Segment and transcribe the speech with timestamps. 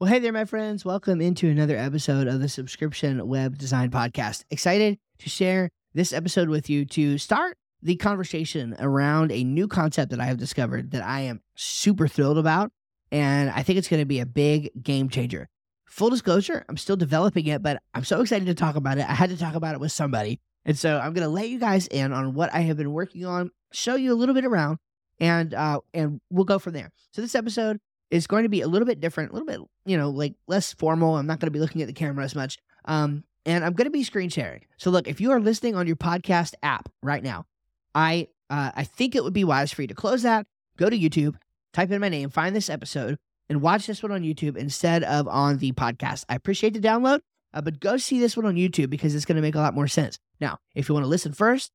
[0.00, 0.84] Well, hey there, my friends.
[0.84, 4.44] Welcome into another episode of the Subscription Web Design Podcast.
[4.48, 10.12] Excited to share this episode with you to start the conversation around a new concept
[10.12, 12.70] that I have discovered that I am super thrilled about.
[13.10, 15.48] And I think it's going to be a big game changer.
[15.86, 19.10] Full disclosure, I'm still developing it, but I'm so excited to talk about it.
[19.10, 20.38] I had to talk about it with somebody.
[20.64, 23.26] And so I'm going to let you guys in on what I have been working
[23.26, 24.78] on, show you a little bit around,
[25.18, 26.92] and uh, and we'll go from there.
[27.10, 27.80] So this episode
[28.10, 30.72] is going to be a little bit different, a little bit, you know, like less
[30.72, 31.16] formal.
[31.16, 32.58] I'm not going to be looking at the camera as much.
[32.84, 34.64] Um, and I'm going to be screen sharing.
[34.76, 37.46] So look, if you are listening on your podcast app right now,
[37.94, 40.98] I uh, I think it would be wise for you to close that, go to
[40.98, 41.34] YouTube,
[41.72, 45.28] type in my name, find this episode, and watch this one on YouTube instead of
[45.28, 46.24] on the podcast.
[46.28, 47.20] I appreciate the download,
[47.52, 49.74] uh, but go see this one on YouTube because it's going to make a lot
[49.74, 50.18] more sense.
[50.40, 51.72] Now, if you want to listen first,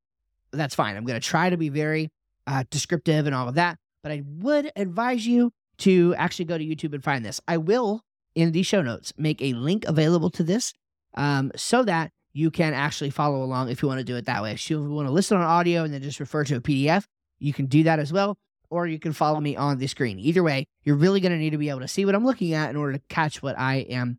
[0.52, 0.96] that's fine.
[0.96, 2.12] I'm going to try to be very
[2.48, 6.66] uh, descriptive and all of that, but I would advise you to actually go to
[6.66, 7.42] YouTube and find this.
[7.48, 8.02] I will,
[8.36, 10.74] in the show notes, make a link available to this
[11.16, 14.42] um, so that you can actually follow along if you want to do it that
[14.42, 14.54] way.
[14.54, 17.06] If you want to listen on audio and then just refer to a PDF,
[17.40, 18.38] you can do that as well,
[18.70, 20.20] or you can follow me on the screen.
[20.20, 22.54] Either way, you're really going to need to be able to see what I'm looking
[22.54, 24.18] at in order to catch what I am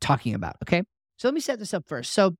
[0.00, 0.56] talking about.
[0.64, 0.82] Okay.
[1.18, 2.12] So let me set this up first.
[2.12, 2.34] So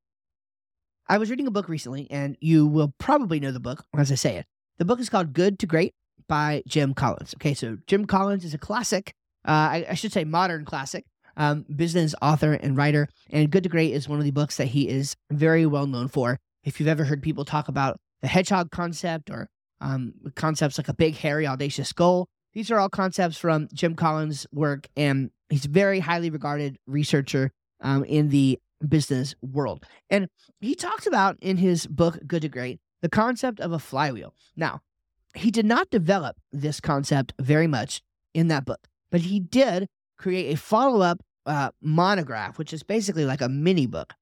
[1.08, 4.16] I was reading a book recently, and you will probably know the book as I
[4.16, 4.46] say it.
[4.78, 5.94] The book is called Good to Great
[6.28, 7.34] by Jim Collins.
[7.36, 9.14] Okay, so Jim Collins is a classic,
[9.46, 11.04] uh, I, I, should say modern classic,
[11.36, 13.08] um, business author and writer.
[13.30, 16.08] And Good to Great is one of the books that he is very well known
[16.08, 16.38] for.
[16.64, 19.48] If you've ever heard people talk about the hedgehog concept or
[19.80, 24.46] um, concepts like a big, hairy, audacious goal, these are all concepts from Jim Collins'
[24.52, 29.84] work, and he's a very highly regarded researcher um, in the business world.
[30.10, 30.28] And
[30.60, 34.34] he talks about in his book, Good to Great, the concept of a flywheel.
[34.56, 34.80] Now,
[35.34, 38.02] he did not develop this concept very much
[38.34, 39.86] in that book, but he did
[40.18, 44.14] create a follow up uh, monograph, which is basically like a mini book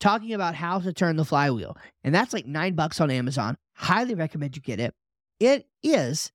[0.00, 1.76] talking about how to turn the flywheel.
[2.02, 3.56] And that's like nine bucks on Amazon.
[3.74, 4.92] Highly recommend you get it.
[5.40, 6.32] It is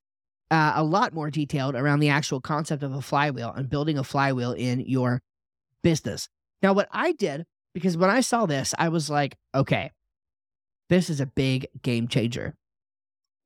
[0.50, 4.04] uh, a lot more detailed around the actual concept of a flywheel and building a
[4.04, 5.20] flywheel in your
[5.82, 6.28] business.
[6.62, 7.44] Now, what I did,
[7.74, 9.92] because when I saw this, I was like, okay,
[10.88, 12.54] this is a big game changer.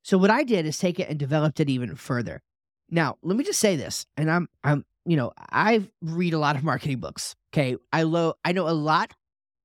[0.05, 2.43] So what I did is take it and developed it even further.
[2.91, 6.57] Now, let me just say this, and I'm I'm you know, I read a lot
[6.57, 7.35] of marketing books.
[7.53, 7.77] Okay.
[7.93, 9.13] I lo I know a lot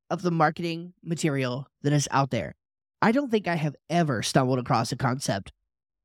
[0.09, 2.55] of the marketing material that is out there.
[3.01, 5.51] I don't think I have ever stumbled across a concept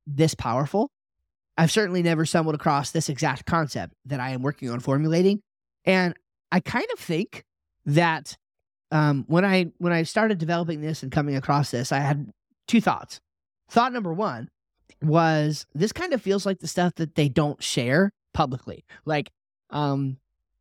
[0.07, 0.91] this powerful.
[1.57, 5.41] I've certainly never stumbled across this exact concept that I am working on formulating.
[5.85, 6.15] And
[6.53, 7.45] I kind of think
[7.87, 8.37] that
[8.91, 12.31] um, when I when I started developing this and coming across this, I had
[12.69, 13.21] two thoughts.
[13.69, 14.51] Thought number one
[15.03, 18.85] was this kind of feels like the stuff that they don't share publicly.
[19.05, 19.31] Like,
[19.71, 20.19] um,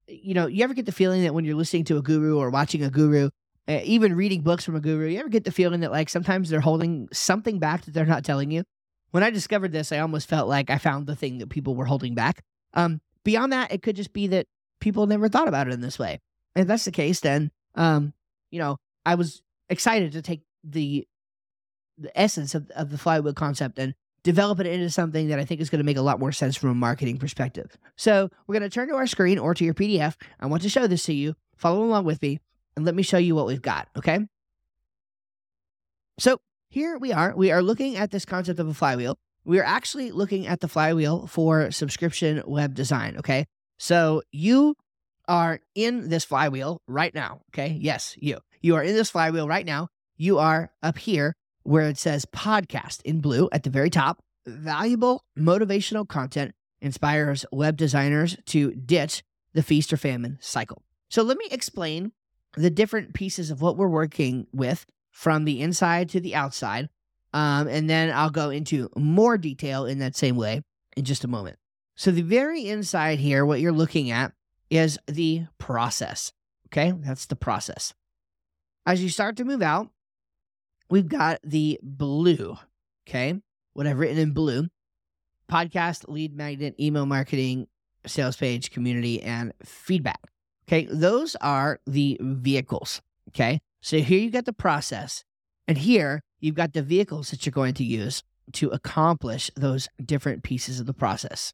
[0.07, 2.49] you know, you ever get the feeling that when you're listening to a guru or
[2.49, 3.29] watching a guru,
[3.67, 6.49] uh, even reading books from a guru, you ever get the feeling that like sometimes
[6.49, 8.63] they're holding something back that they're not telling you?
[9.11, 11.85] When I discovered this, I almost felt like I found the thing that people were
[11.85, 12.43] holding back.
[12.73, 14.47] Um, beyond that, it could just be that
[14.79, 16.19] people never thought about it in this way.
[16.55, 18.13] If that's the case, then, um,
[18.49, 21.07] you know, I was excited to take the
[21.97, 23.93] the essence of, of the flywheel concept and
[24.23, 26.55] develop it into something that I think is going to make a lot more sense
[26.55, 27.77] from a marketing perspective.
[27.97, 30.15] So we're going to turn to our screen or to your PDF.
[30.39, 31.35] I want to show this to you.
[31.57, 32.39] Follow along with me
[32.75, 33.89] and let me show you what we've got.
[33.97, 34.19] Okay.
[36.19, 36.39] So
[36.69, 37.35] here we are.
[37.35, 39.17] We are looking at this concept of a flywheel.
[39.45, 43.17] We are actually looking at the flywheel for subscription web design.
[43.17, 43.45] Okay.
[43.77, 44.75] So you
[45.27, 47.41] are in this flywheel right now.
[47.51, 47.77] Okay.
[47.79, 48.39] Yes, you.
[48.61, 49.89] You are in this flywheel right now.
[50.15, 54.21] You are up here where it says podcast in blue at the very top.
[54.45, 60.83] Valuable motivational content inspires web designers to ditch the feast or famine cycle.
[61.09, 62.11] So let me explain
[62.55, 66.89] the different pieces of what we're working with from the inside to the outside.
[67.33, 70.61] Um, and then I'll go into more detail in that same way
[70.95, 71.57] in just a moment.
[71.95, 74.33] So, the very inside here, what you're looking at
[74.69, 76.31] is the process.
[76.67, 77.93] Okay, that's the process.
[78.85, 79.89] As you start to move out,
[80.89, 82.57] we've got the blue.
[83.07, 83.35] Okay.
[83.73, 84.67] What I've written in blue
[85.51, 87.67] podcast, lead magnet, email marketing,
[88.05, 90.21] sales page, community, and feedback.
[90.67, 90.87] Okay.
[90.89, 93.01] Those are the vehicles.
[93.29, 93.59] Okay.
[93.81, 95.23] So here you got the process,
[95.67, 100.43] and here you've got the vehicles that you're going to use to accomplish those different
[100.43, 101.53] pieces of the process.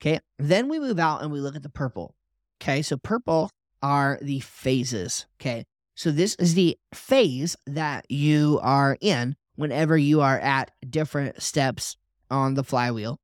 [0.00, 0.20] Okay.
[0.38, 2.14] Then we move out and we look at the purple.
[2.62, 2.82] Okay.
[2.82, 3.50] So purple
[3.82, 5.26] are the phases.
[5.40, 5.64] Okay.
[5.96, 11.96] So, this is the phase that you are in whenever you are at different steps
[12.30, 13.18] on the flywheel.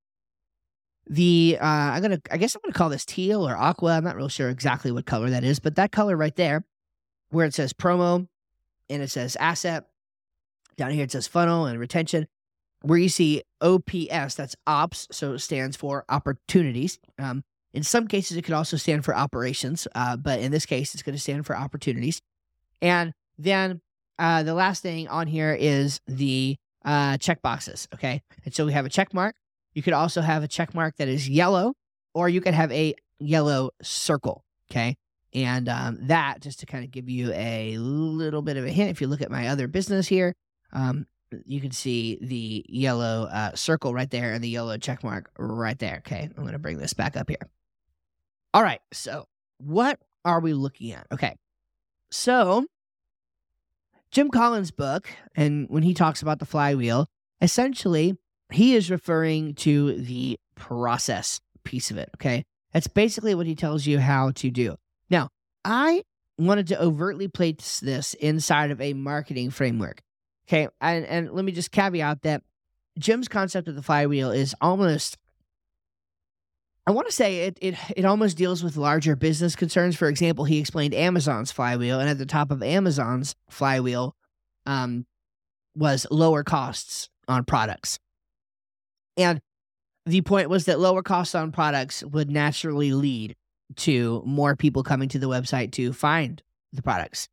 [1.06, 3.92] the uh, I'm gonna I guess I'm gonna call this teal or aqua.
[3.96, 6.64] I'm not real sure exactly what color that is, but that color right there,
[7.30, 8.26] where it says promo
[8.88, 9.84] and it says asset,
[10.76, 12.26] down here it says funnel and retention.
[12.82, 16.98] Where you see OPS, that's ops, so it stands for opportunities.
[17.18, 20.92] Um, in some cases, it could also stand for operations, uh, but in this case,
[20.92, 22.20] it's going to stand for opportunities.
[22.82, 23.81] And then
[24.19, 27.88] uh, the last thing on here is the uh, check boxes.
[27.94, 28.23] Okay.
[28.44, 29.34] And so we have a check mark.
[29.73, 31.75] You could also have a check mark that is yellow,
[32.12, 34.44] or you could have a yellow circle.
[34.70, 34.96] Okay.
[35.32, 38.90] And um, that, just to kind of give you a little bit of a hint,
[38.90, 40.35] if you look at my other business here,
[40.73, 41.06] um,
[41.46, 45.78] you can see the yellow uh, circle right there and the yellow check mark right
[45.78, 46.02] there.
[46.06, 46.28] Okay.
[46.37, 47.49] I'm going to bring this back up here.
[48.52, 48.81] All right.
[48.93, 49.26] So,
[49.58, 51.06] what are we looking at?
[51.11, 51.37] Okay.
[52.12, 52.67] So,
[54.11, 57.09] Jim Collins' book, and when he talks about the flywheel,
[57.41, 58.19] essentially
[58.53, 62.11] he is referring to the process piece of it.
[62.17, 62.44] Okay.
[62.73, 64.76] That's basically what he tells you how to do.
[65.09, 65.31] Now,
[65.64, 66.03] I
[66.38, 70.03] wanted to overtly place this inside of a marketing framework.
[70.47, 70.69] Okay.
[70.82, 72.43] And, and let me just caveat that
[72.99, 75.17] Jim's concept of the flywheel is almost
[76.87, 79.96] I want to say it, it it almost deals with larger business concerns.
[79.96, 84.17] For example, he explained Amazon's flywheel, and at the top of Amazon's flywheel
[84.67, 85.06] um,
[85.76, 87.99] was lower costs on products.
[89.17, 89.40] And
[90.06, 93.37] the point was that lower costs on products would naturally lead
[93.76, 96.43] to more people coming to the website to find
[96.73, 97.28] the products.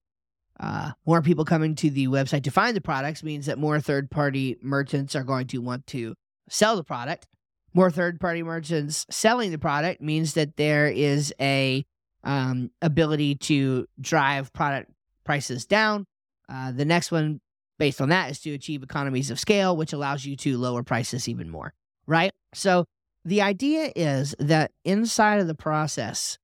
[0.60, 4.12] Uh, more people coming to the website to find the products means that more third
[4.12, 6.14] party merchants are going to want to
[6.50, 7.28] sell the product
[7.74, 11.86] more third party merchants selling the product means that there is a
[12.24, 14.92] um, ability to drive product
[15.24, 16.06] prices down.
[16.52, 17.40] Uh, the next one,
[17.78, 21.30] based on that, is to achieve economies of scale, which allows you to lower prices
[21.30, 21.74] even more,
[22.08, 22.32] right?
[22.54, 22.86] So
[23.24, 26.38] the idea is that inside of the process,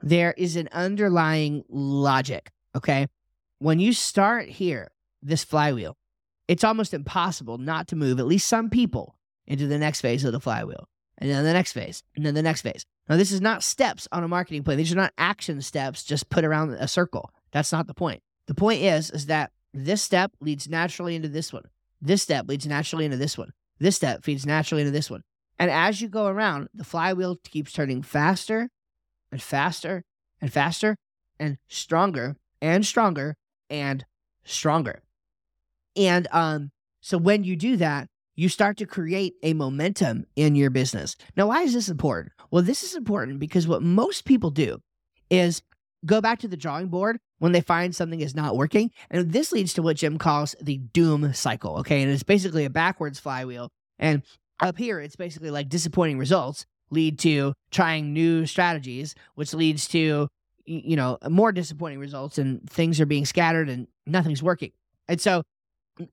[0.00, 3.06] there is an underlying logic, okay?
[3.58, 4.90] When you start here,
[5.22, 5.98] this flywheel,
[6.48, 9.14] it's almost impossible not to move at least some people
[9.50, 10.88] into the next phase of the flywheel,
[11.18, 12.86] and then the next phase, and then the next phase.
[13.08, 14.78] Now, this is not steps on a marketing plan.
[14.78, 17.30] These are not action steps just put around a circle.
[17.50, 18.22] That's not the point.
[18.46, 21.64] The point is, is that this step leads naturally into this one.
[22.00, 23.52] This step leads naturally into this one.
[23.80, 25.22] This step feeds naturally into this one.
[25.58, 28.70] And as you go around, the flywheel keeps turning faster
[29.32, 30.04] and faster
[30.40, 30.96] and faster
[31.40, 33.36] and stronger and stronger
[33.68, 34.04] and
[34.44, 35.02] stronger.
[35.96, 36.70] And um,
[37.00, 38.08] so when you do that,
[38.40, 41.14] you start to create a momentum in your business.
[41.36, 42.32] Now, why is this important?
[42.50, 44.80] Well, this is important because what most people do
[45.28, 45.60] is
[46.06, 48.92] go back to the drawing board when they find something is not working.
[49.10, 51.80] And this leads to what Jim calls the doom cycle.
[51.80, 52.00] Okay.
[52.00, 53.68] And it's basically a backwards flywheel.
[53.98, 54.22] And
[54.58, 60.28] up here, it's basically like disappointing results lead to trying new strategies, which leads to,
[60.64, 64.72] you know, more disappointing results and things are being scattered and nothing's working.
[65.08, 65.42] And so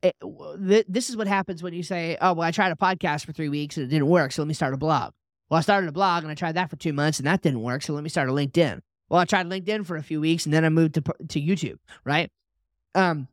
[0.02, 3.34] th- this is what happens when you say, "Oh, well, I tried a podcast for
[3.34, 5.14] three weeks and it didn't work, so let me start a blog."
[5.50, 7.62] Well, I started a blog and I tried that for two months and that didn't
[7.62, 8.82] work, so let me start a LinkedIn.
[9.10, 11.78] Well, I tried LinkedIn for a few weeks and then I moved to to YouTube.
[12.04, 12.32] Right?
[12.96, 13.28] Um,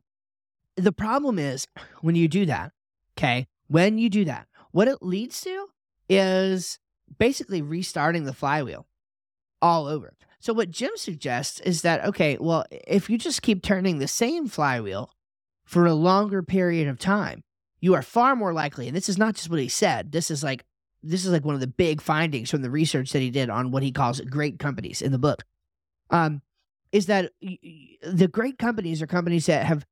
[0.75, 1.67] the problem is
[2.01, 2.71] when you do that.
[3.17, 5.67] Okay, when you do that, what it leads to
[6.09, 6.79] is
[7.17, 8.87] basically restarting the flywheel
[9.61, 10.13] all over.
[10.39, 14.47] So what Jim suggests is that okay, well, if you just keep turning the same
[14.47, 15.09] flywheel
[15.65, 17.43] for a longer period of time,
[17.81, 20.43] you are far more likely, and this is not just what he said, this is
[20.43, 20.65] like
[21.03, 23.69] this is like one of the big findings from the research that he did on
[23.69, 25.43] what he calls great companies in the book.
[26.09, 26.41] Um,
[26.91, 27.31] is that
[28.01, 29.85] the great companies are companies that have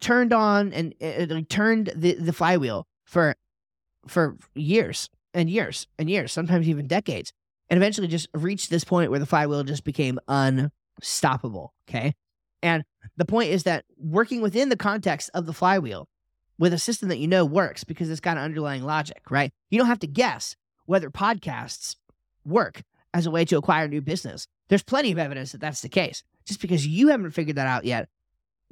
[0.00, 3.36] turned on and uh, turned the, the flywheel for
[4.06, 7.32] for years and years and years, sometimes even decades,
[7.68, 11.74] and eventually just reached this point where the flywheel just became unstoppable.
[11.88, 12.14] Okay,
[12.62, 12.84] and
[13.16, 16.08] the point is that working within the context of the flywheel
[16.58, 19.52] with a system that you know works because it's got an underlying logic, right?
[19.70, 21.96] You don't have to guess whether podcasts
[22.44, 22.82] work
[23.14, 24.46] as a way to acquire new business.
[24.68, 26.22] There's plenty of evidence that that's the case.
[26.44, 28.08] Just because you haven't figured that out yet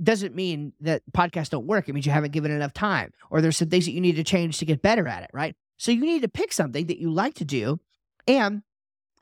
[0.02, 1.88] doesn't mean that podcasts don't work.
[1.88, 4.24] It means you haven't given enough time or there's some things that you need to
[4.24, 5.54] change to get better at it, right?
[5.78, 7.80] So you need to pick something that you like to do
[8.26, 8.62] and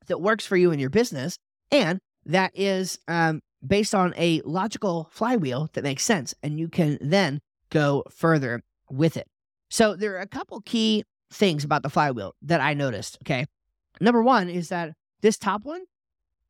[0.07, 1.39] that works for you in your business
[1.71, 6.35] and that is um, based on a logical flywheel that makes sense.
[6.43, 7.41] And you can then
[7.71, 9.27] go further with it.
[9.71, 13.19] So there are a couple key things about the flywheel that I noticed.
[13.23, 13.47] Okay.
[14.01, 15.83] Number one is that this top one,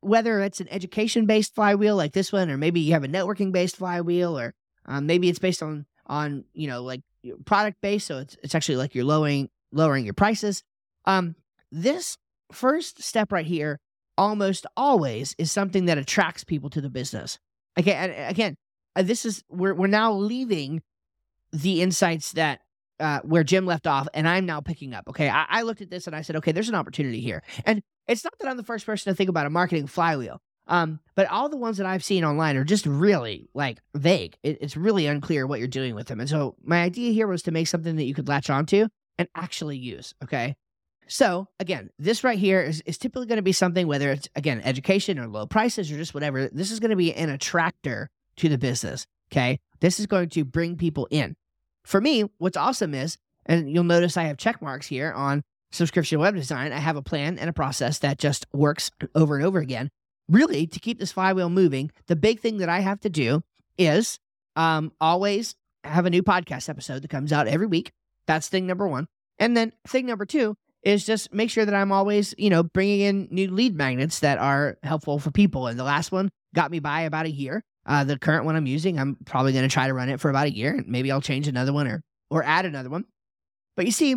[0.00, 3.52] whether it's an education based flywheel like this one, or maybe you have a networking
[3.52, 4.52] based flywheel, or
[4.86, 7.00] um, maybe it's based on, on, you know, like
[7.46, 8.06] product based.
[8.06, 10.62] So it's, it's actually like you're lowering, lowering your prices.
[11.06, 11.36] Um,
[11.70, 12.18] this
[12.52, 13.80] first step right here
[14.16, 17.38] almost always is something that attracts people to the business.
[17.78, 18.56] Okay, and again,
[18.96, 20.82] uh, this is we're we're now leaving
[21.52, 22.60] the insights that
[23.00, 25.08] uh, where Jim left off, and I'm now picking up.
[25.08, 27.82] Okay, I, I looked at this and I said, okay, there's an opportunity here, and
[28.06, 30.40] it's not that I'm the first person to think about a marketing flywheel.
[30.66, 34.36] Um, but all the ones that I've seen online are just really like vague.
[34.42, 36.20] It, it's really unclear what you're doing with them.
[36.20, 39.28] And so my idea here was to make something that you could latch onto and
[39.34, 40.14] actually use.
[40.22, 40.56] Okay.
[41.06, 44.60] So again, this right here is, is typically going to be something, whether it's again,
[44.64, 48.48] education or low prices or just whatever, this is going to be an attractor to
[48.48, 49.06] the business.
[49.32, 49.60] Okay.
[49.80, 51.36] This is going to bring people in.
[51.84, 56.18] For me, what's awesome is, and you'll notice I have check marks here on subscription
[56.18, 56.72] web design.
[56.72, 59.90] I have a plan and a process that just works over and over again.
[60.28, 63.42] Really, to keep this flywheel moving, the big thing that I have to do
[63.76, 64.18] is
[64.56, 67.92] um, always have a new podcast episode that comes out every week.
[68.26, 69.06] That's thing number one.
[69.38, 73.00] And then thing number two is just make sure that I'm always, you know, bringing
[73.00, 75.66] in new lead magnets that are helpful for people.
[75.66, 77.62] And the last one got me by about a year.
[77.86, 80.30] Uh, the current one I'm using, I'm probably going to try to run it for
[80.30, 83.04] about a year, and maybe I'll change another one or or add another one.
[83.76, 84.16] But you see,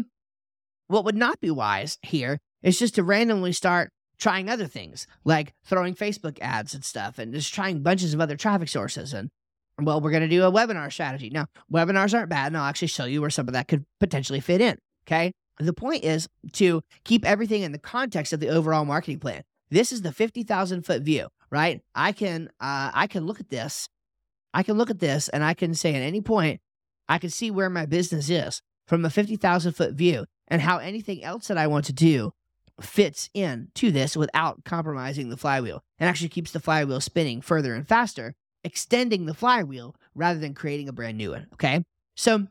[0.88, 5.53] what would not be wise here is just to randomly start trying other things, like
[5.65, 9.13] throwing Facebook ads and stuff, and just trying bunches of other traffic sources.
[9.13, 9.29] And
[9.79, 11.29] well, we're going to do a webinar strategy.
[11.29, 14.39] Now, webinars aren't bad, and I'll actually show you where some of that could potentially
[14.39, 14.77] fit in.
[15.05, 15.33] Okay.
[15.59, 19.43] The point is to keep everything in the context of the overall marketing plan.
[19.69, 21.81] This is the 50,000 foot view, right?
[21.95, 23.89] I can, uh, I can look at this.
[24.53, 26.61] I can look at this and I can say at any point,
[27.09, 31.23] I can see where my business is from a 50,000 foot view and how anything
[31.23, 32.33] else that I want to do
[32.81, 37.73] fits in to this without compromising the flywheel and actually keeps the flywheel spinning further
[37.73, 41.47] and faster, extending the flywheel rather than creating a brand new one.
[41.53, 41.83] Okay.
[42.15, 42.47] So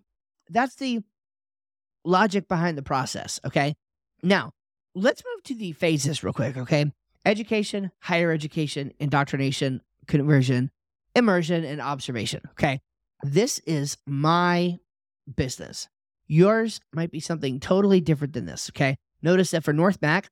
[0.50, 1.02] that's the
[2.06, 3.40] logic behind the process.
[3.44, 3.75] Okay.
[4.22, 4.52] Now,
[4.94, 6.56] let's move to the phases real quick.
[6.56, 6.92] Okay.
[7.25, 10.70] Education, higher education, indoctrination, conversion,
[11.14, 12.40] immersion, and observation.
[12.52, 12.80] Okay.
[13.22, 14.78] This is my
[15.34, 15.88] business.
[16.28, 18.70] Yours might be something totally different than this.
[18.70, 18.96] Okay.
[19.22, 20.28] Notice that for North Mac,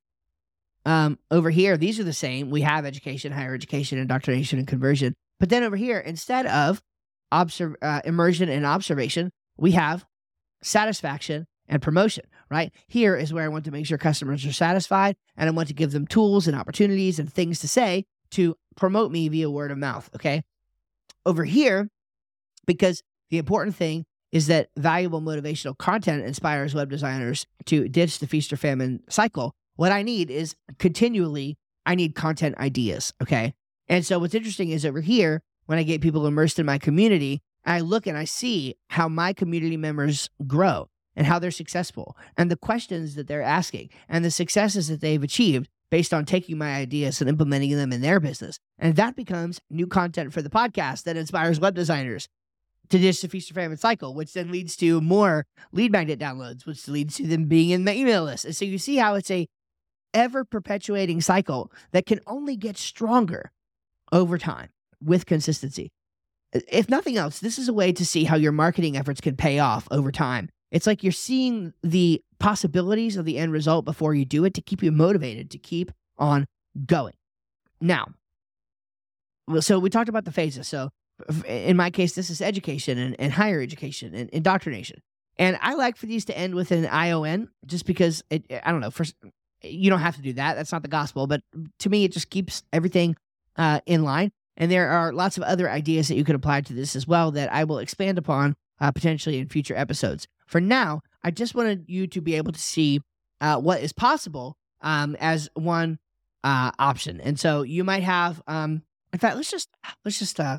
[0.86, 2.50] um, over here, these are the same.
[2.50, 5.14] We have education, higher education, indoctrination, and conversion.
[5.40, 6.82] But then over here, instead of
[7.32, 10.04] observe, uh, immersion and observation, we have
[10.62, 12.72] satisfaction and promotion, right?
[12.86, 15.74] Here is where I want to make sure customers are satisfied and I want to
[15.74, 19.78] give them tools and opportunities and things to say to promote me via word of
[19.78, 20.42] mouth, okay?
[21.24, 21.88] Over here,
[22.66, 28.26] because the important thing is that valuable motivational content inspires web designers to ditch the
[28.26, 29.54] feast or famine cycle.
[29.76, 31.56] What I need is continually,
[31.86, 33.54] I need content ideas, okay?
[33.88, 37.42] And so what's interesting is over here, when I get people immersed in my community,
[37.64, 42.50] I look and I see how my community members grow and how they're successful and
[42.50, 46.74] the questions that they're asking and the successes that they've achieved based on taking my
[46.74, 48.58] ideas and implementing them in their business.
[48.78, 52.28] And that becomes new content for the podcast that inspires web designers
[52.90, 56.66] to ditch the feast or famine cycle, which then leads to more lead magnet downloads,
[56.66, 58.44] which leads to them being in the email list.
[58.44, 59.46] And so you see how it's a
[60.12, 63.50] ever perpetuating cycle that can only get stronger
[64.12, 64.68] over time
[65.02, 65.90] with consistency.
[66.52, 69.58] If nothing else, this is a way to see how your marketing efforts can pay
[69.58, 74.24] off over time it's like you're seeing the possibilities of the end result before you
[74.24, 76.46] do it to keep you motivated to keep on
[76.84, 77.14] going.
[77.80, 78.08] Now,
[79.60, 80.66] so we talked about the phases.
[80.66, 80.90] So
[81.46, 85.00] in my case, this is education and, and higher education and indoctrination.
[85.36, 88.80] And I like for these to end with an ION just because it, I don't
[88.80, 89.14] know, first,
[89.62, 90.54] you don't have to do that.
[90.54, 91.28] That's not the gospel.
[91.28, 91.42] But
[91.78, 93.14] to me, it just keeps everything
[93.56, 94.32] uh, in line.
[94.56, 97.30] And there are lots of other ideas that you could apply to this as well
[97.30, 100.26] that I will expand upon uh, potentially in future episodes.
[100.46, 103.00] For now, I just wanted you to be able to see
[103.40, 105.98] uh, what is possible um, as one
[106.42, 107.20] uh, option.
[107.20, 109.70] And so you might have, um, in fact, let's just
[110.04, 110.58] let's just uh,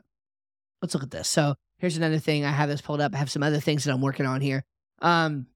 [0.81, 1.29] let's look at this.
[1.29, 2.43] So here's another thing.
[2.43, 3.13] I have this pulled up.
[3.13, 4.63] I have some other things that I'm working on here.
[5.01, 5.47] Um,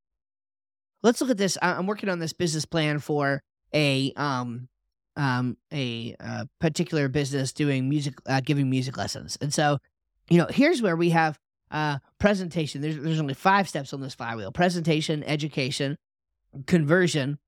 [1.02, 1.58] let's look at this.
[1.62, 3.42] I'm working on this business plan for
[3.74, 4.68] a um
[5.16, 9.38] um a uh, particular business doing music, uh, giving music lessons.
[9.42, 9.80] And so,
[10.30, 11.40] you know, here's where we have
[11.72, 12.82] uh, presentation.
[12.82, 15.98] There's there's only five steps on this flywheel: presentation, education,
[16.66, 17.40] conversion,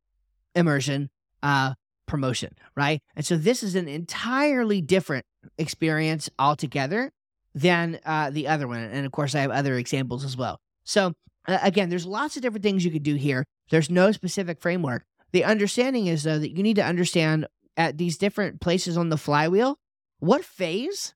[0.56, 1.10] immersion,
[1.44, 1.74] uh,
[2.08, 2.56] promotion.
[2.76, 5.26] Right, and so this is an entirely different
[5.58, 7.12] experience altogether
[7.54, 8.80] than uh, the other one.
[8.80, 10.60] And of course, I have other examples as well.
[10.84, 11.14] So
[11.48, 13.46] uh, again, there's lots of different things you could do here.
[13.70, 15.04] There's no specific framework.
[15.32, 17.48] The understanding is though that you need to understand
[17.78, 19.78] at these different places on the flywheel
[20.20, 21.14] what phase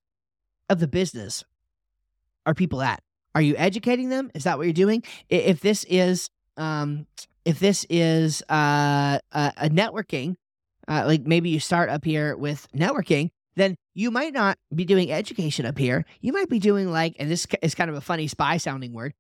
[0.70, 1.44] of the business
[2.46, 3.02] are people at?
[3.34, 4.32] Are you educating them?
[4.34, 5.04] Is that what you're doing?
[5.30, 7.06] If this is um,
[7.44, 10.36] if this is uh, a, networking
[10.88, 15.12] uh, like maybe you start up here with networking, then you might not be doing
[15.12, 16.06] education up here.
[16.22, 19.14] You might be doing like, and this is kind of a funny spy sounding word,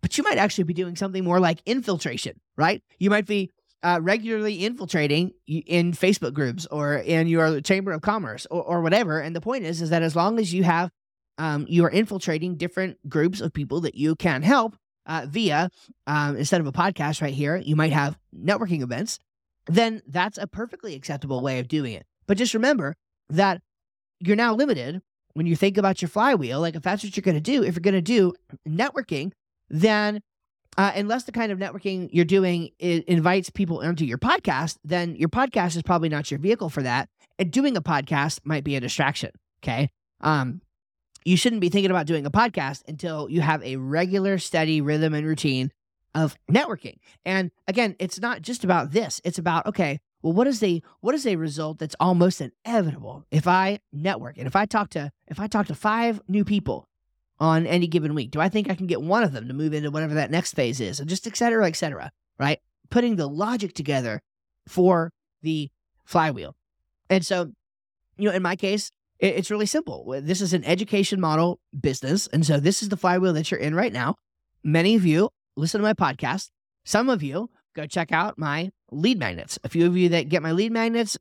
[0.00, 2.82] but you might actually be doing something more like infiltration, right?
[2.98, 3.50] You might be
[3.82, 9.18] uh, regularly infiltrating in Facebook groups or in your chamber of commerce or, or whatever.
[9.18, 10.90] And the point is, is that as long as you have,
[11.38, 15.70] um, you are infiltrating different groups of people that you can help uh, via,
[16.06, 19.18] um, instead of a podcast right here, you might have networking events.
[19.66, 22.04] Then that's a perfectly acceptable way of doing it.
[22.26, 22.94] But just remember
[23.30, 23.60] that
[24.20, 25.00] you're now limited
[25.34, 26.60] when you think about your flywheel.
[26.60, 28.34] Like if that's what you're going to do, if you're going to do
[28.68, 29.32] networking,
[29.68, 30.20] then
[30.78, 35.28] uh, unless the kind of networking you're doing invites people into your podcast, then your
[35.28, 37.08] podcast is probably not your vehicle for that.
[37.38, 39.30] And doing a podcast might be a distraction.
[39.62, 39.90] Okay.
[40.20, 40.60] Um,
[41.24, 45.14] you shouldn't be thinking about doing a podcast until you have a regular, steady rhythm
[45.14, 45.70] and routine
[46.14, 46.96] of networking.
[47.24, 49.20] And again, it's not just about this.
[49.24, 53.48] It's about, okay, well, what is a what is a result that's almost inevitable if
[53.48, 56.88] I network and if I talk to if I talk to five new people
[57.40, 58.30] on any given week?
[58.30, 60.54] Do I think I can get one of them to move into whatever that next
[60.54, 61.00] phase is?
[61.00, 62.60] And just et cetera, et cetera, right?
[62.88, 64.22] Putting the logic together
[64.68, 65.12] for
[65.42, 65.70] the
[66.04, 66.54] flywheel.
[67.10, 67.52] And so,
[68.16, 70.20] you know, in my case, it's really simple.
[70.20, 72.26] This is an education model business.
[72.26, 74.16] And so this is the flywheel that you're in right now.
[74.64, 76.50] Many of you listen to my podcast.
[76.84, 79.60] Some of you go check out my lead magnets.
[79.62, 81.16] A few of you that get my lead magnets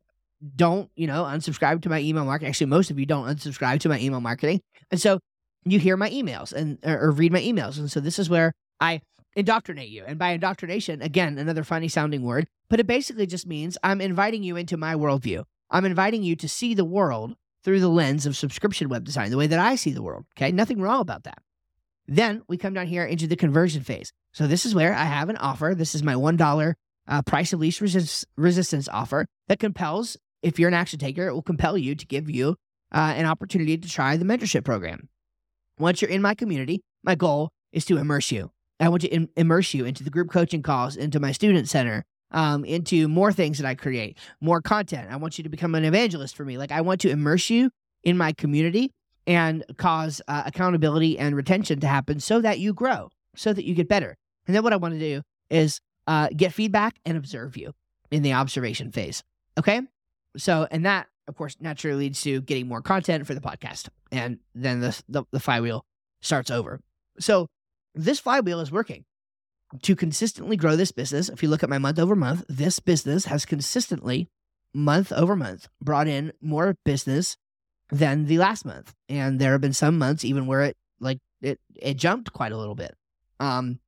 [0.56, 2.50] don't, you know, unsubscribe to my email marketing.
[2.50, 4.62] Actually, most of you don't unsubscribe to my email marketing.
[4.90, 5.20] And so
[5.64, 7.78] you hear my emails and or, read my emails.
[7.78, 9.02] And so this is where I
[9.36, 10.04] indoctrinate you.
[10.08, 14.42] And by indoctrination, again, another funny sounding word, but it basically just means I'm inviting
[14.42, 15.44] you into my worldview.
[15.70, 19.38] I'm inviting you to see the world through the lens of subscription web design, the
[19.38, 20.26] way that I see the world.
[20.38, 20.52] Okay.
[20.52, 21.40] Nothing wrong about that.
[22.08, 24.12] Then we come down here into the conversion phase.
[24.34, 25.74] So this is where I have an offer.
[25.76, 26.74] This is my $1
[27.08, 31.34] uh, price of least resist- resistance offer that compels, if you're an action taker, it
[31.34, 32.56] will compel you to give you
[32.92, 35.10] uh, an opportunity to try the mentorship program.
[35.78, 38.52] Once you're in my community, my goal is to immerse you.
[38.80, 42.66] I want to immerse you into the group coaching calls, into my student center, um,
[42.66, 45.10] into more things that I create, more content.
[45.12, 46.58] I want you to become an evangelist for me.
[46.58, 47.70] Like, I want to immerse you
[48.04, 48.92] in my community
[49.28, 53.76] and cause uh, accountability and retention to happen so that you grow, so that you
[53.76, 54.16] get better.
[54.48, 57.74] And then what I want to do is uh, get feedback and observe you
[58.10, 59.24] in the observation phase.
[59.58, 59.82] Okay.
[60.38, 63.90] So, and that, of course, naturally leads to getting more content for the podcast.
[64.12, 65.86] And then the, the, the flywheel
[66.22, 66.80] starts over.
[67.20, 67.48] So,
[67.94, 69.04] this flywheel is working
[69.82, 71.30] to consistently grow this business.
[71.30, 74.28] If you look at my month over month, this business has consistently,
[74.74, 77.38] month over month, brought in more business
[77.90, 78.94] than the last month.
[79.10, 82.58] And there have been some months even where it like it it jumped quite a
[82.58, 82.96] little bit.
[83.40, 83.80] Um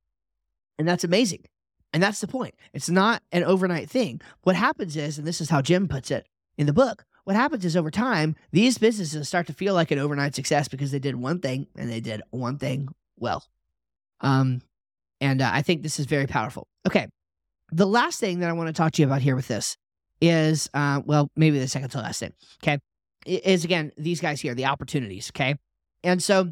[0.78, 1.46] and that's amazing.
[1.94, 2.56] And that's the point.
[2.74, 4.20] It's not an overnight thing.
[4.42, 7.64] What happens is, and this is how Jim puts it in the book, what happens
[7.64, 11.16] is over time, these businesses start to feel like an overnight success because they did
[11.16, 13.46] one thing and they did one thing well.
[14.22, 14.62] Um,
[15.24, 16.68] and uh, I think this is very powerful.
[16.86, 17.08] Okay.
[17.72, 19.78] The last thing that I want to talk to you about here with this
[20.22, 22.34] is, uh, well, maybe the second to last thing.
[22.62, 22.78] Okay.
[23.26, 25.32] Is again, these guys here, the opportunities.
[25.32, 25.56] Okay.
[26.04, 26.52] And so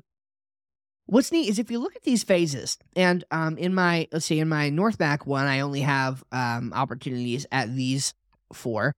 [1.11, 4.39] What's neat is if you look at these phases, and um, in my let's see,
[4.39, 8.13] in my North Mac one, I only have um, opportunities at these
[8.53, 8.93] four.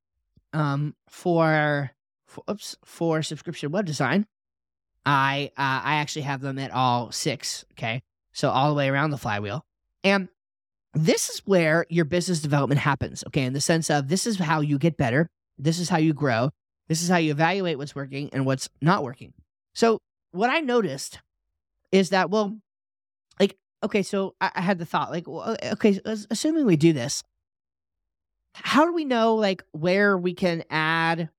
[0.54, 1.90] Um, for,
[2.28, 4.28] for oops, for subscription web design,
[5.08, 7.66] I uh, I actually have them at all six.
[7.72, 9.66] Okay, so all the way around the flywheel,
[10.04, 10.28] and
[10.94, 13.24] this is where your business development happens.
[13.28, 15.30] Okay, in the sense of this is how you get better.
[15.58, 16.52] This is how you grow.
[16.88, 19.34] This is how you evaluate what's working and what's not working.
[19.74, 20.00] So
[20.32, 21.20] what I noticed
[21.94, 22.58] is that well
[23.40, 27.24] like okay so i, I had the thought like well, okay assuming we do this
[28.54, 31.30] how do we know like where we can add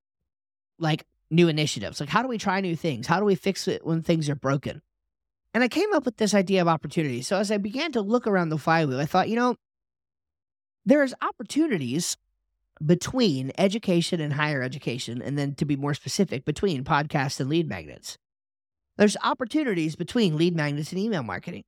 [0.79, 3.85] like new initiatives like how do we try new things how do we fix it
[3.85, 4.81] when things are broken
[5.55, 8.27] and i came up with this idea of opportunity so as i began to look
[8.27, 9.55] around the flywheel i thought you know
[10.85, 12.15] there's opportunities
[12.85, 17.67] between education and higher education and then to be more specific between podcasts and lead
[17.67, 18.19] magnets
[18.97, 21.63] there's opportunities between lead magnets and email marketing.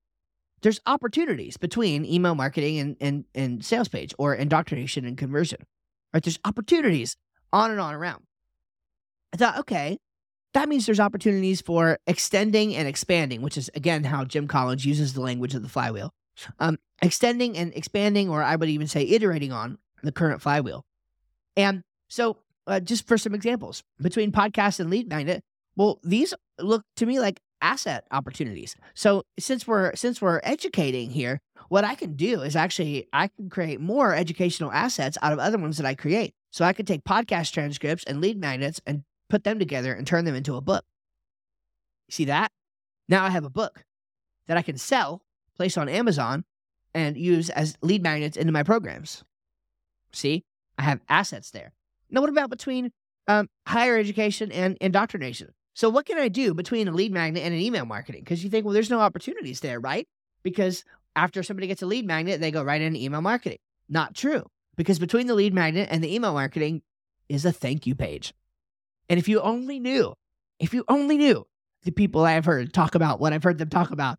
[0.61, 5.59] There's opportunities between email marketing and, and, and sales page or indoctrination and conversion.
[6.13, 6.23] Right?
[6.23, 7.15] There's opportunities
[7.53, 8.23] on and on around.
[9.33, 9.97] I thought, okay,
[10.57, 15.13] that means there's opportunities for extending and expanding, which is again how Jim Collins uses
[15.13, 16.11] the language of the flywheel.
[16.59, 20.83] Um, extending and expanding, or I would even say iterating on the current flywheel.
[21.55, 25.43] And so, uh, just for some examples, between podcast and lead magnet,
[25.75, 28.75] well, these look to me like asset opportunities.
[28.95, 31.39] So since we're since we're educating here,
[31.69, 35.59] what I can do is actually I can create more educational assets out of other
[35.59, 36.33] ones that I create.
[36.51, 40.25] So I could take podcast transcripts and lead magnets and put them together and turn
[40.25, 40.85] them into a book.
[42.09, 42.51] See that?
[43.09, 43.83] Now I have a book
[44.47, 45.21] that I can sell,
[45.55, 46.45] place on Amazon,
[46.93, 49.23] and use as lead magnets into my programs.
[50.11, 50.43] See,
[50.77, 51.73] I have assets there.
[52.09, 52.91] Now, what about between
[53.27, 55.53] um, higher education and indoctrination?
[55.73, 58.21] So, what can I do between a lead magnet and an email marketing?
[58.21, 60.07] Because you think, well, there's no opportunities there, right?
[60.43, 60.83] Because
[61.15, 63.59] after somebody gets a lead magnet, they go right into email marketing.
[63.89, 64.47] Not true.
[64.75, 66.81] Because between the lead magnet and the email marketing
[67.27, 68.33] is a thank you page.
[69.09, 70.13] And if you only knew,
[70.59, 71.45] if you only knew
[71.83, 74.17] the people I've heard talk about what I've heard them talk about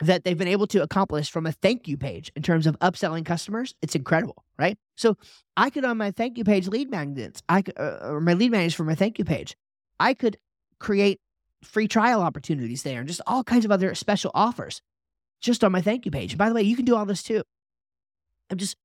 [0.00, 3.24] that they've been able to accomplish from a thank you page in terms of upselling
[3.24, 4.76] customers, it's incredible, right?
[4.96, 5.16] So
[5.56, 8.50] I could on my thank you page lead magnets, I could, uh, or my lead
[8.50, 9.56] magnets for my thank you page,
[9.98, 10.36] I could
[10.78, 11.20] create
[11.62, 14.82] free trial opportunities there and just all kinds of other special offers
[15.40, 16.32] just on my thank you page.
[16.32, 17.42] And by the way, you can do all this too.
[18.50, 18.76] I'm just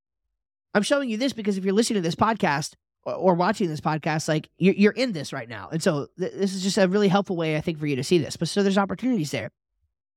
[0.74, 4.28] I'm showing you this because if you're listening to this podcast or, watching this podcast,
[4.28, 7.08] like you're, you're in this right now, and so th- this is just a really
[7.08, 8.36] helpful way I think for you to see this.
[8.36, 9.50] But so there's opportunities there.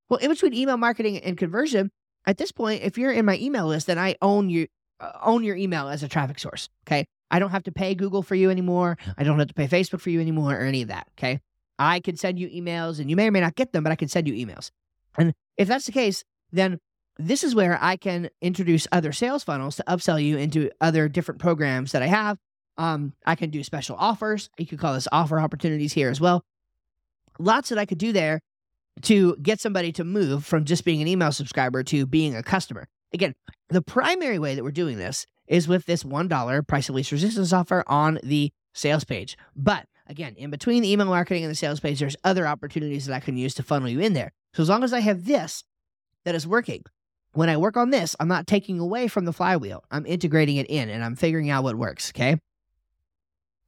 [0.10, 1.92] Well, in between email marketing and conversion,
[2.28, 4.68] at this point, if you're in my email list, then I own you
[5.00, 6.70] uh, own your email as a traffic source.
[6.88, 8.98] Okay, I don't have to pay Google for you anymore.
[9.18, 11.08] I don't have to pay Facebook for you anymore or any of that.
[11.18, 11.40] Okay,
[11.80, 13.96] I can send you emails, and you may or may not get them, but I
[13.96, 14.72] can send you emails.
[15.18, 16.80] And if that's the case, then
[17.18, 21.40] this is where I can introduce other sales funnels to upsell you into other different
[21.40, 22.38] programs that I have.
[22.78, 24.50] Um, I can do special offers.
[24.58, 26.44] You could call this offer opportunities here as well.
[27.40, 28.42] Lots that I could do there
[29.04, 32.88] to get somebody to move from just being an email subscriber to being a customer.
[33.14, 33.34] Again,
[33.70, 37.54] the primary way that we're doing this is with this $1 price of least resistance
[37.54, 39.38] offer on the sales page.
[39.56, 43.16] But again, in between the email marketing and the sales page, there's other opportunities that
[43.16, 44.32] I can use to funnel you in there.
[44.54, 45.64] So as long as I have this
[46.24, 46.84] that is working,
[47.34, 49.84] when I work on this, I'm not taking away from the flywheel.
[49.92, 52.12] I'm integrating it in and I'm figuring out what works.
[52.12, 52.38] Okay.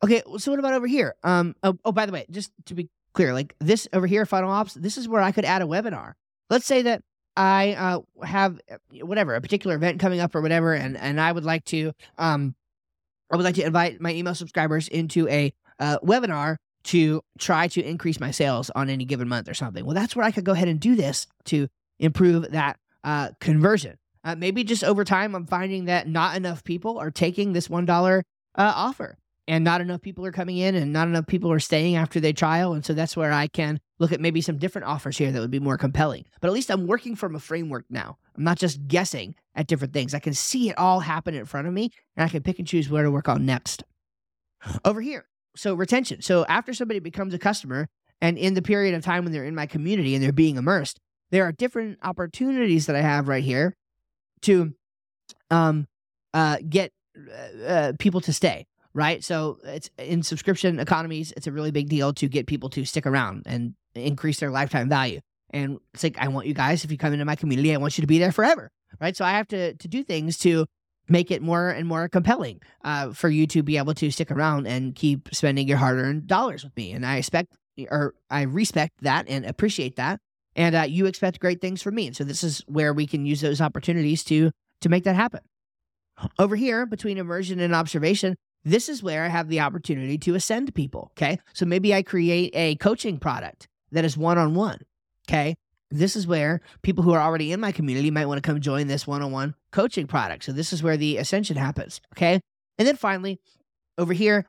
[0.03, 0.21] Okay.
[0.37, 1.15] So what about over here?
[1.23, 1.55] Um.
[1.63, 4.75] Oh, oh by the way, just to be clear, like this over here, Funnel Ops,
[4.75, 6.13] this is where I could add a webinar.
[6.49, 7.01] Let's say that
[7.35, 11.31] I uh, have uh, whatever a particular event coming up or whatever, and and I
[11.31, 12.55] would like to um,
[13.31, 17.83] I would like to invite my email subscribers into a uh, webinar to try to
[17.83, 19.85] increase my sales on any given month or something.
[19.85, 21.67] Well, that's where I could go ahead and do this to
[21.99, 23.97] improve that uh, conversion.
[24.23, 28.19] Uh, maybe just over time, I'm finding that not enough people are taking this $1
[28.19, 28.21] uh,
[28.55, 32.19] offer and not enough people are coming in and not enough people are staying after
[32.19, 32.73] they trial.
[32.73, 35.51] And so that's where I can look at maybe some different offers here that would
[35.51, 36.25] be more compelling.
[36.41, 38.17] But at least I'm working from a framework now.
[38.35, 40.13] I'm not just guessing at different things.
[40.13, 42.67] I can see it all happen in front of me and I can pick and
[42.67, 43.83] choose where to work on next.
[44.83, 46.21] Over here, so retention.
[46.21, 47.87] So after somebody becomes a customer
[48.21, 50.99] and in the period of time when they're in my community and they're being immersed,
[51.29, 53.75] there are different opportunities that I have right here
[54.41, 54.73] to
[55.51, 55.87] um,
[56.33, 58.65] uh, get uh, uh, people to stay.
[58.97, 61.31] Right, so it's in subscription economies.
[61.37, 64.89] It's a really big deal to get people to stick around and increase their lifetime
[64.89, 65.19] value.
[65.51, 67.95] And it's like I want you guys, if you come into my community, I want
[67.99, 68.71] you to be there forever.
[68.99, 70.65] Right, so I have to to do things to
[71.07, 74.65] make it more and more compelling uh, for you to be able to stick around
[74.65, 76.91] and keep spending your hard-earned dollars with me.
[76.91, 77.55] And I expect
[77.91, 80.19] or I respect that and appreciate that
[80.55, 82.07] and uh, you expect great things from me.
[82.07, 84.49] And so this is where we can use those opportunities to
[84.81, 85.41] to make that happen.
[86.39, 90.73] Over here, between immersion and observation, this is where I have the opportunity to ascend
[90.75, 91.11] people.
[91.13, 94.81] Okay, so maybe I create a coaching product that is one on one.
[95.27, 95.55] Okay,
[95.89, 98.87] this is where people who are already in my community might want to come join
[98.87, 100.43] this one on one coaching product.
[100.43, 102.01] So this is where the ascension happens.
[102.15, 102.39] Okay,
[102.77, 103.39] and then finally,
[103.97, 104.45] over here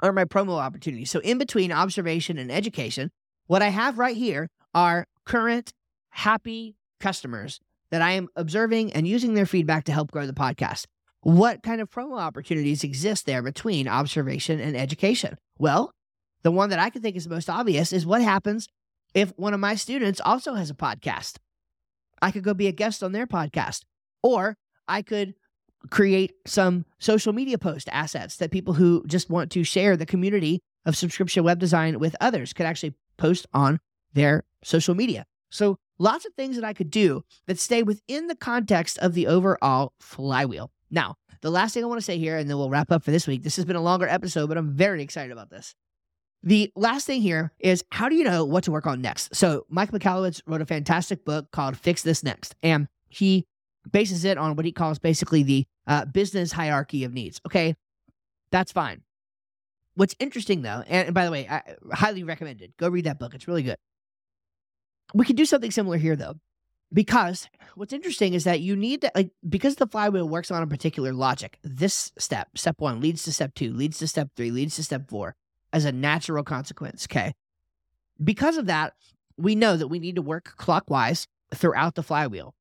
[0.00, 1.10] are my promo opportunities.
[1.10, 3.10] So in between observation and education,
[3.46, 5.72] what I have right here are current
[6.10, 10.86] happy customers that I am observing and using their feedback to help grow the podcast.
[11.22, 15.38] What kind of promo opportunities exist there between observation and education?
[15.56, 15.92] Well,
[16.42, 18.66] the one that I can think is most obvious is what happens
[19.14, 21.36] if one of my students also has a podcast.
[22.20, 23.82] I could go be a guest on their podcast,
[24.24, 24.56] or
[24.88, 25.34] I could
[25.90, 30.60] create some social media post assets that people who just want to share the community
[30.84, 33.78] of subscription web design with others could actually post on
[34.12, 35.24] their social media.
[35.50, 39.28] So, lots of things that I could do that stay within the context of the
[39.28, 40.72] overall flywheel.
[40.92, 43.10] Now, the last thing I want to say here, and then we'll wrap up for
[43.10, 43.42] this week.
[43.42, 45.74] This has been a longer episode, but I'm very excited about this.
[46.44, 49.34] The last thing here is how do you know what to work on next?
[49.34, 53.46] So, Mike Michalowicz wrote a fantastic book called Fix This Next, and he
[53.90, 57.40] bases it on what he calls basically the uh, business hierarchy of needs.
[57.46, 57.74] Okay,
[58.50, 59.02] that's fine.
[59.94, 62.72] What's interesting though, and by the way, I highly recommended.
[62.76, 63.34] Go read that book.
[63.34, 63.76] It's really good.
[65.14, 66.36] We could do something similar here, though.
[66.92, 70.66] Because what's interesting is that you need to like because the flywheel works on a
[70.66, 74.76] particular logic this step step one leads to step two leads to step three leads
[74.76, 75.34] to step four
[75.72, 77.32] as a natural consequence okay?
[78.22, 78.94] Because of that
[79.36, 82.54] we know that we need to work clockwise throughout the flywheel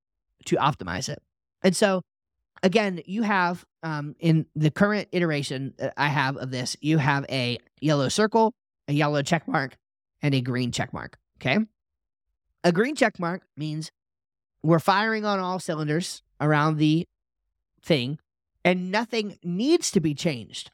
[0.46, 1.22] to optimize it.
[1.62, 2.02] And so
[2.64, 7.58] again you have um, in the current iteration i have of this you have a
[7.82, 8.54] yellow circle
[8.88, 9.76] a yellow check mark
[10.22, 11.60] and a green check mark okay?
[12.64, 13.92] A green check mark means
[14.64, 17.08] we're firing on all cylinders around the
[17.84, 18.20] thing,
[18.64, 20.72] and nothing needs to be changed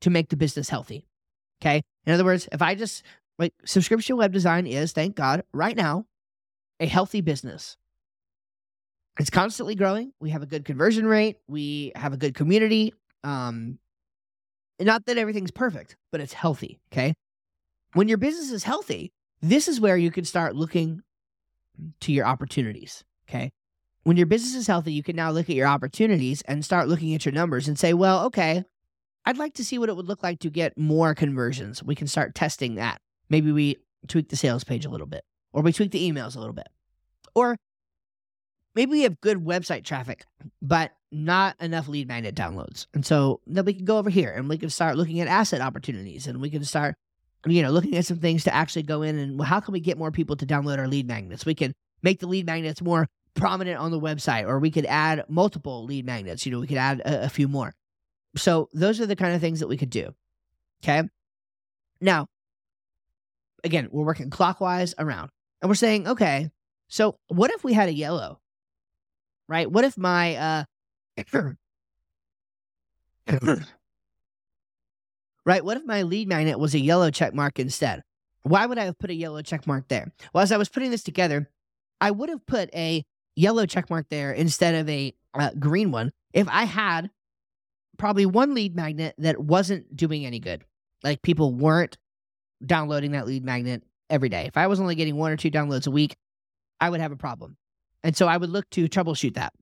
[0.00, 1.06] to make the business healthy.
[1.60, 1.82] Okay.
[2.06, 3.04] In other words, if I just
[3.38, 6.06] like subscription web design is, thank God, right now,
[6.80, 7.76] a healthy business.
[9.18, 10.12] It's constantly growing.
[10.20, 11.36] We have a good conversion rate.
[11.46, 12.94] We have a good community.
[13.22, 13.78] Um,
[14.80, 16.80] not that everything's perfect, but it's healthy.
[16.92, 17.14] Okay.
[17.92, 21.02] When your business is healthy, this is where you can start looking
[22.00, 23.04] to your opportunities.
[23.32, 23.50] Okay.
[24.04, 27.14] When your business is healthy, you can now look at your opportunities and start looking
[27.14, 28.64] at your numbers and say, well, okay,
[29.24, 31.82] I'd like to see what it would look like to get more conversions.
[31.82, 33.00] We can start testing that.
[33.30, 33.76] Maybe we
[34.08, 36.68] tweak the sales page a little bit, or we tweak the emails a little bit.
[37.34, 37.56] Or
[38.74, 40.26] maybe we have good website traffic,
[40.60, 42.86] but not enough lead magnet downloads.
[42.92, 45.60] And so then we can go over here and we can start looking at asset
[45.60, 46.96] opportunities and we can start,
[47.46, 49.80] you know, looking at some things to actually go in and well, how can we
[49.80, 51.46] get more people to download our lead magnets?
[51.46, 55.24] We can make the lead magnets more prominent on the website, or we could add
[55.28, 56.44] multiple lead magnets.
[56.44, 57.74] You know, we could add a, a few more.
[58.36, 60.14] So those are the kind of things that we could do.
[60.82, 61.08] Okay.
[62.00, 62.26] Now,
[63.62, 66.50] again, we're working clockwise around and we're saying, okay,
[66.88, 68.40] so what if we had a yellow,
[69.48, 69.70] right?
[69.70, 70.64] What if my, uh,
[75.46, 75.64] right?
[75.64, 78.02] What if my lead magnet was a yellow check mark instead?
[78.42, 80.12] Why would I have put a yellow check mark there?
[80.34, 81.48] Well, as I was putting this together,
[82.00, 86.12] I would have put a yellow check mark there instead of a uh, green one
[86.32, 87.10] if I had
[87.98, 90.64] probably one lead magnet that wasn't doing any good.
[91.02, 91.98] Like people weren't
[92.64, 94.44] downloading that lead magnet every day.
[94.46, 96.16] If I was only getting one or two downloads a week,
[96.80, 97.56] I would have a problem.
[98.02, 99.52] And so I would look to troubleshoot that.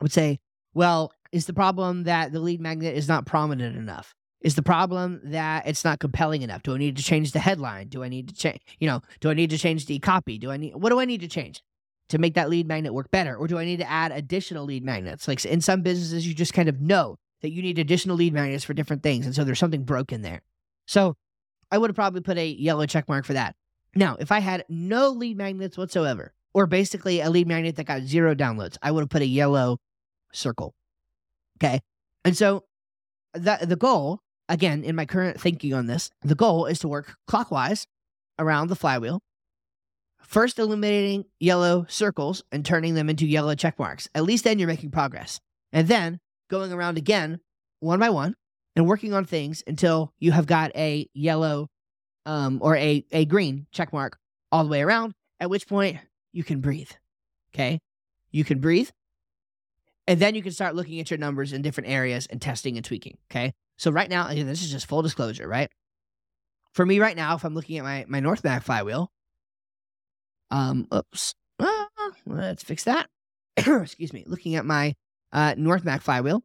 [0.00, 0.40] I would say,
[0.74, 4.14] well, is the problem that the lead magnet is not prominent enough?
[4.42, 6.62] Is the problem that it's not compelling enough?
[6.62, 7.88] Do I need to change the headline?
[7.88, 10.36] Do I need to change, you know, do I need to change the copy?
[10.36, 11.62] Do I need, what do I need to change
[12.08, 13.36] to make that lead magnet work better?
[13.36, 15.26] Or do I need to add additional lead magnets?
[15.26, 18.64] Like in some businesses, you just kind of know that you need additional lead magnets
[18.64, 19.26] for different things.
[19.26, 20.42] And so there's something broken there.
[20.86, 21.16] So
[21.70, 23.54] I would have probably put a yellow check mark for that.
[23.94, 28.02] Now, if I had no lead magnets whatsoever, or basically a lead magnet that got
[28.02, 29.78] zero downloads, I would have put a yellow
[30.32, 30.74] circle.
[31.58, 31.80] Okay.
[32.24, 32.64] And so
[33.34, 37.16] the, the goal again, in my current thinking on this, the goal is to work
[37.26, 37.86] clockwise
[38.38, 39.20] around the flywheel,
[40.32, 44.08] first eliminating yellow circles and turning them into yellow check marks.
[44.14, 45.40] At least then you're making progress.
[45.72, 47.38] And then going around again,
[47.80, 48.34] one by one,
[48.74, 51.68] and working on things until you have got a yellow
[52.24, 54.18] um, or a, a green check mark
[54.50, 55.98] all the way around, at which point
[56.32, 56.90] you can breathe.
[57.54, 57.78] Okay.
[58.30, 58.88] You can breathe.
[60.06, 62.84] And then you can start looking at your numbers in different areas and testing and
[62.84, 63.18] tweaking.
[63.30, 63.52] Okay.
[63.76, 65.70] So right now, again, this is just full disclosure, right?
[66.72, 69.10] For me right now, if I'm looking at my my North Mac flywheel,
[70.52, 71.88] um, oops, ah,
[72.26, 73.08] let's fix that.
[73.56, 74.22] Excuse me.
[74.26, 74.94] Looking at my
[75.32, 76.42] uh, North Mac flywheel,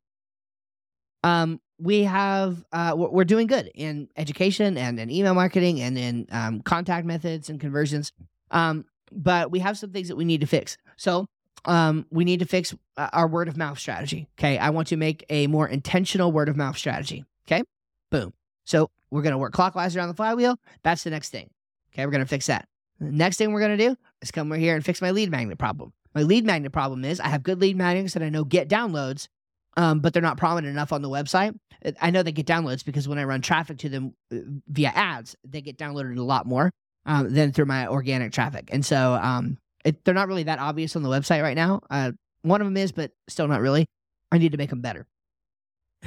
[1.23, 6.27] um, we have uh, we're doing good in education and in email marketing and in
[6.31, 8.13] um, contact methods and conversions.
[8.49, 10.77] Um, but we have some things that we need to fix.
[10.95, 11.27] So
[11.65, 14.27] um, we need to fix uh, our word of mouth strategy.
[14.39, 14.57] Okay.
[14.57, 17.25] I want to make a more intentional word of mouth strategy.
[17.45, 17.63] Okay.
[18.09, 18.33] Boom.
[18.65, 20.57] So we're to work clockwise around the flywheel.
[20.83, 21.49] That's the next thing.
[21.93, 22.05] Okay.
[22.05, 22.67] We're to fix that.
[22.99, 25.29] The next thing we're going to do is come over here and fix my lead
[25.29, 25.93] magnet problem.
[26.15, 29.27] My lead magnet problem is I have good lead magnets that I know get downloads,
[29.75, 31.55] um, but they're not prominent enough on the website.
[32.01, 35.35] I know they get downloads because when I run traffic to them uh, via ads,
[35.43, 36.71] they get downloaded a lot more
[37.05, 38.69] um, than through my organic traffic.
[38.71, 41.81] And so um, it, they're not really that obvious on the website right now.
[41.89, 43.85] Uh, one of them is, but still not really.
[44.31, 45.05] I need to make them better.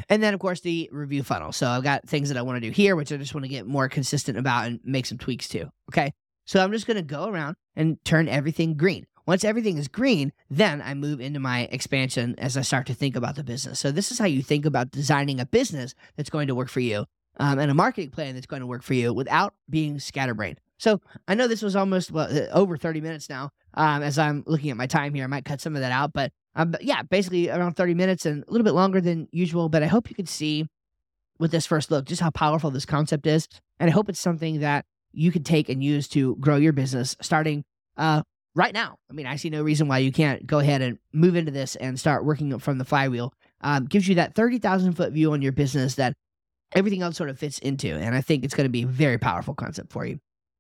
[0.08, 1.52] And then, of course, the review funnel.
[1.52, 3.48] So I've got things that I want to do here, which I just want to
[3.48, 5.70] get more consistent about and make some tweaks to.
[5.90, 6.12] Okay.
[6.50, 9.06] So I'm just going to go around and turn everything green.
[9.24, 13.14] Once everything is green, then I move into my expansion as I start to think
[13.14, 13.78] about the business.
[13.78, 16.80] So this is how you think about designing a business that's going to work for
[16.80, 17.04] you
[17.36, 20.58] um, and a marketing plan that's going to work for you without being scatterbrained.
[20.76, 23.50] So I know this was almost well, uh, over 30 minutes now.
[23.74, 26.12] Um, as I'm looking at my time here, I might cut some of that out,
[26.12, 29.68] but um, yeah, basically around 30 minutes and a little bit longer than usual.
[29.68, 30.66] But I hope you can see
[31.38, 33.46] with this first look just how powerful this concept is,
[33.78, 37.16] and I hope it's something that you could take and use to grow your business,
[37.20, 37.64] starting
[37.96, 38.22] uh,
[38.54, 38.96] right now.
[39.10, 41.76] I mean, I see no reason why you can't go ahead and move into this
[41.76, 43.32] and start working from the flywheel.
[43.62, 46.14] Um, gives you that 30,000 foot view on your business that
[46.72, 47.88] everything else sort of fits into.
[47.88, 50.18] And I think it's going to be a very powerful concept for you.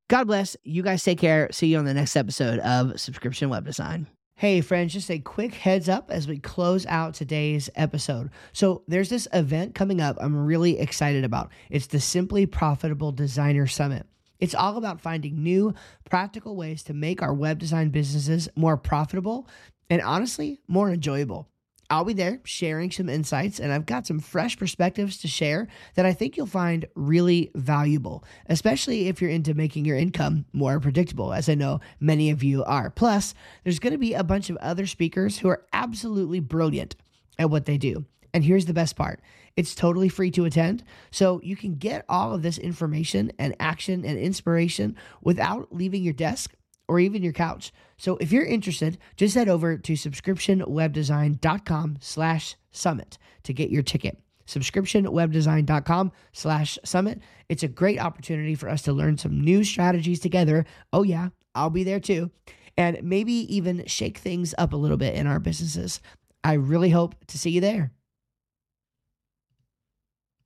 [0.08, 0.56] God bless.
[0.64, 1.48] You guys take care.
[1.52, 4.08] See you on the next episode of Subscription Web Design.
[4.34, 8.30] Hey, friends, just a quick heads up as we close out today's episode.
[8.54, 11.52] So, there's this event coming up I'm really excited about.
[11.68, 14.06] It's the Simply Profitable Designer Summit.
[14.40, 15.74] It's all about finding new,
[16.08, 19.48] practical ways to make our web design businesses more profitable
[19.88, 21.48] and honestly, more enjoyable.
[21.90, 26.06] I'll be there sharing some insights, and I've got some fresh perspectives to share that
[26.06, 31.32] I think you'll find really valuable, especially if you're into making your income more predictable,
[31.32, 32.90] as I know many of you are.
[32.90, 36.94] Plus, there's going to be a bunch of other speakers who are absolutely brilliant
[37.40, 38.04] at what they do.
[38.32, 39.20] And here's the best part
[39.56, 40.84] it's totally free to attend.
[41.10, 46.14] So you can get all of this information and action and inspiration without leaving your
[46.14, 46.54] desk
[46.88, 47.72] or even your couch.
[47.98, 54.18] So if you're interested, just head over to subscriptionwebdesign.com slash summit to get your ticket.
[54.46, 57.20] Subscriptionwebdesign.com slash summit.
[57.48, 60.66] It's a great opportunity for us to learn some new strategies together.
[60.92, 62.32] Oh, yeah, I'll be there too.
[62.76, 66.00] And maybe even shake things up a little bit in our businesses.
[66.42, 67.92] I really hope to see you there.